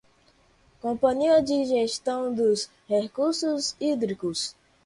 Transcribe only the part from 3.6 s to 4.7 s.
Hídricos